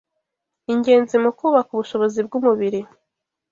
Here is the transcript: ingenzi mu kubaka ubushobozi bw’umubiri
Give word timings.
ingenzi 0.73 1.15
mu 1.23 1.31
kubaka 1.37 1.69
ubushobozi 1.73 2.19
bw’umubiri 2.27 2.79